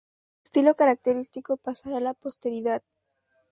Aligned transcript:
Su 0.41 0.45
estilo 0.45 0.73
característico 0.73 1.57
pasará 1.57 1.97
a 1.97 1.99
la 1.99 2.15
posteridad. 2.15 2.81